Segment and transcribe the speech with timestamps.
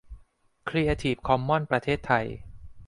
[0.69, 2.25] ครีเอทีฟคอมมอนส์ประเทศไทย